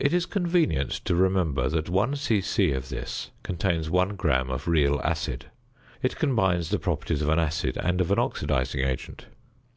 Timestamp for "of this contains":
2.72-3.88